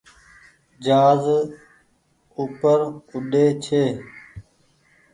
جهآز 0.83 1.23
اوپر 2.39 2.79
اوڏي 3.11 3.45
ڇي۔ 3.63 3.83